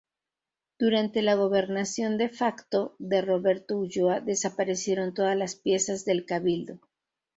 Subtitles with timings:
[0.79, 6.79] Durante la gobernación "de facto" de Roberto Ulloa desaparecieron todas las piezas del cabildo.